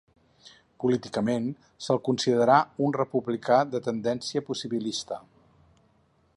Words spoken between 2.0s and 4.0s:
considerà un republicà de